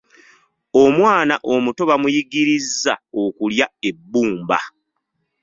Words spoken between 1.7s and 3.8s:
bamuyigirizza okulya